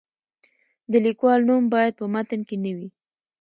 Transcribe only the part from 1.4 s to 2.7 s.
نوم باید په متن کې